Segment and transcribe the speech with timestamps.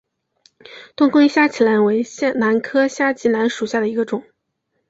[0.97, 2.01] 南昆虾脊兰为
[2.33, 4.23] 兰科虾脊兰属下的一个种。